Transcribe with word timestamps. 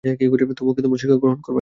তবুও 0.03 0.73
কি 0.75 0.81
তোমরা 0.83 0.99
শিক্ষা 1.01 1.17
গ্রহণ 1.17 1.37
করবে 1.37 1.45
না? 1.45 1.49